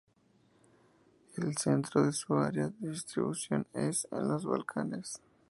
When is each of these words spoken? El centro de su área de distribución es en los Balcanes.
El 1.37 1.55
centro 1.57 2.01
de 2.03 2.11
su 2.11 2.33
área 2.33 2.71
de 2.79 2.89
distribución 2.89 3.67
es 3.71 4.07
en 4.09 4.29
los 4.29 4.45
Balcanes. 4.47 5.21